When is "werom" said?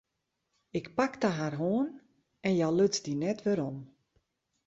3.45-3.77